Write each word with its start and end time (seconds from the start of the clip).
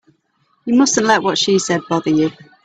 You 0.65 0.73
mustn't 0.73 1.05
let 1.05 1.21
what 1.21 1.37
she 1.37 1.59
said 1.59 1.81
bother 1.87 2.09
you. 2.09 2.31